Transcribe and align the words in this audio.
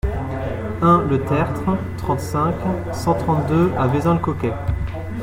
un 0.81 1.03
le 1.07 1.23
Tertre, 1.23 1.77
trente-cinq, 1.99 2.55
cent 2.91 3.13
trente-deux 3.13 3.71
à 3.77 3.85
Vezin-le-Coquet 3.85 4.53